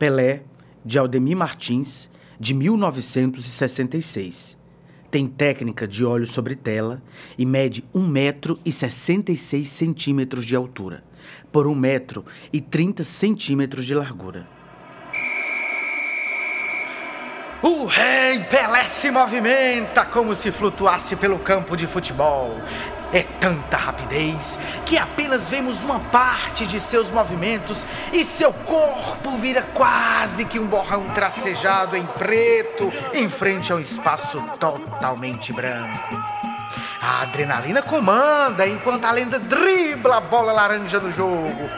Pelé, 0.00 0.42
de 0.82 0.98
Aldemir 0.98 1.36
Martins, 1.36 2.10
de 2.40 2.54
1966. 2.54 4.56
Tem 5.10 5.26
técnica 5.26 5.86
de 5.86 6.06
óleo 6.06 6.26
sobre 6.26 6.56
tela 6.56 7.02
e 7.36 7.44
mede 7.44 7.84
1 7.92 8.08
metro 8.08 8.58
e 8.64 8.72
66 8.72 9.68
centímetros 9.68 10.46
de 10.46 10.56
altura, 10.56 11.04
por 11.52 11.66
1 11.66 11.74
metro 11.74 12.24
e 12.50 12.62
30 12.62 13.04
centímetros 13.04 13.84
de 13.84 13.94
largura. 13.94 14.48
O 17.62 17.84
rei 17.84 18.42
Pelé 18.44 18.84
se 18.84 19.10
movimenta 19.10 20.06
como 20.06 20.34
se 20.34 20.50
flutuasse 20.50 21.14
pelo 21.14 21.38
campo 21.38 21.76
de 21.76 21.86
futebol. 21.86 22.58
É 23.12 23.22
tanta 23.22 23.76
rapidez 23.76 24.58
que 24.86 24.96
apenas 24.96 25.46
vemos 25.46 25.82
uma 25.82 26.00
parte 26.00 26.66
de 26.66 26.80
seus 26.80 27.10
movimentos 27.10 27.84
e 28.14 28.24
seu 28.24 28.50
corpo 28.50 29.36
vira 29.36 29.60
quase 29.74 30.46
que 30.46 30.58
um 30.58 30.66
borrão 30.66 31.04
tracejado 31.10 31.98
em 31.98 32.06
preto 32.06 32.90
em 33.12 33.28
frente 33.28 33.70
a 33.70 33.76
um 33.76 33.80
espaço 33.80 34.40
totalmente 34.58 35.52
branco. 35.52 36.16
A 36.98 37.22
adrenalina 37.22 37.82
comanda 37.82 38.66
enquanto 38.66 39.04
a 39.04 39.12
lenda 39.12 39.38
dribla 39.38 40.16
a 40.16 40.20
bola 40.20 40.52
laranja 40.52 40.98
no 40.98 41.10
jogo. 41.10 41.68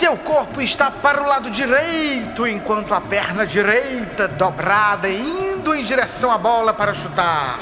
Seu 0.00 0.16
corpo 0.16 0.62
está 0.62 0.90
para 0.90 1.22
o 1.22 1.26
lado 1.26 1.50
direito, 1.50 2.46
enquanto 2.46 2.94
a 2.94 3.02
perna 3.02 3.46
direita 3.46 4.26
dobrada 4.26 5.10
indo 5.10 5.74
em 5.74 5.84
direção 5.84 6.30
à 6.30 6.38
bola 6.38 6.72
para 6.72 6.94
chutar. 6.94 7.58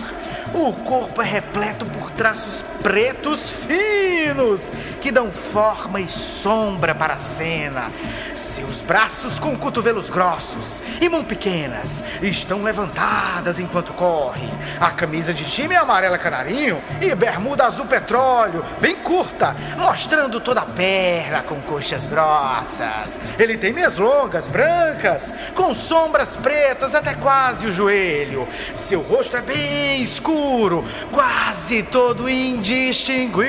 O 0.55 0.73
corpo 0.73 1.21
é 1.21 1.25
repleto 1.25 1.85
por 1.85 2.13
traços 2.13 2.63
pretos 2.81 3.51
finos 3.51 4.73
que 5.01 5.11
dão 5.11 5.33
forma 5.33 6.01
e 6.01 6.09
sombra 6.09 6.95
para 6.95 7.15
a 7.15 7.19
cena. 7.19 7.91
Seus 8.59 8.81
braços 8.81 9.39
com 9.39 9.57
cotovelos 9.57 10.11
grossos 10.11 10.83
e 11.01 11.09
mãos 11.09 11.27
pequenas 11.27 12.03
estão 12.21 12.61
levantadas 12.61 13.61
enquanto 13.61 13.93
corre. 13.93 14.49
A 14.81 14.91
camisa 14.91 15.33
de 15.33 15.45
time 15.45 15.77
é 15.77 15.79
amarela 15.79 16.19
canarinho 16.19 16.83
e 17.01 17.15
bermuda 17.15 17.67
azul 17.67 17.87
petróleo, 17.87 18.65
bem 18.81 18.97
curta, 18.97 19.55
mostrando 19.77 20.41
toda 20.41 20.63
a 20.63 20.67
perna 20.67 21.41
com 21.43 21.61
coxas 21.61 22.09
grossas. 22.09 23.21
Ele 23.39 23.57
tem 23.57 23.73
meias 23.73 23.97
longas, 23.97 24.49
brancas, 24.49 25.33
com 25.55 25.73
sombras 25.73 26.35
pretas 26.35 26.97
até 26.97 27.15
quase 27.15 27.65
o 27.65 27.73
joelho. 27.73 28.49
Seu 28.75 29.01
rosto 29.03 29.37
é 29.37 29.41
bem 29.41 30.03
escuro, 30.03 30.85
quase 31.13 31.85
todo 31.85 32.29
indistinguível, 32.29 33.47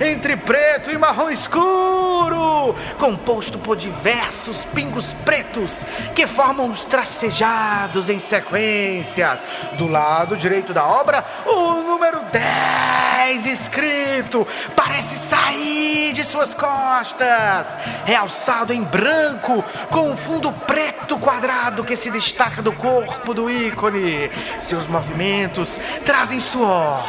entre 0.00 0.36
preto 0.36 0.90
e 0.90 0.98
marrom 0.98 1.30
escuro, 1.30 2.74
composto 2.98 3.34
composto 3.34 3.58
por 3.58 3.76
diversos 3.76 4.64
pingos 4.66 5.12
pretos 5.24 5.82
que 6.14 6.26
formam 6.26 6.70
os 6.70 6.84
tracejados 6.84 8.08
em 8.08 8.18
sequências. 8.18 9.40
Do 9.76 9.86
lado 9.86 10.36
direito 10.36 10.72
da 10.72 10.84
obra, 10.84 11.24
o 11.46 11.82
número 11.82 12.20
10 12.30 13.46
escrito 13.46 14.46
parece 14.76 15.16
sair 15.16 16.12
de 16.12 16.24
suas 16.24 16.54
costas, 16.54 17.76
realçado 18.04 18.72
em 18.72 18.82
branco 18.82 19.64
com 19.90 20.10
um 20.10 20.16
fundo 20.16 20.52
preto 20.52 21.18
quadrado 21.18 21.84
que 21.84 21.96
se 21.96 22.10
destaca 22.10 22.62
do 22.62 22.72
corpo 22.72 23.34
do 23.34 23.50
ícone. 23.50 24.30
Seus 24.60 24.86
movimentos 24.86 25.78
trazem 26.04 26.40
suor, 26.40 27.04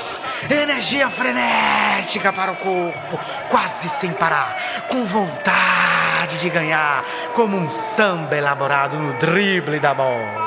energia 0.49 1.09
frenética 1.09 2.31
para 2.31 2.51
o 2.51 2.55
corpo, 2.55 3.19
quase 3.49 3.89
sem 3.89 4.11
parar, 4.11 4.85
com 4.87 5.05
vontade 5.05 6.37
de 6.39 6.49
ganhar, 6.49 7.03
como 7.33 7.57
um 7.57 7.69
samba 7.69 8.35
elaborado 8.35 8.97
no 8.97 9.13
drible 9.17 9.79
da 9.79 9.93
bola. 9.93 10.44